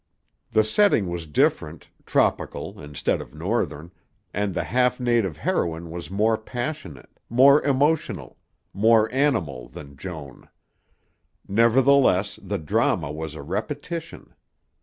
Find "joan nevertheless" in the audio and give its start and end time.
9.97-12.39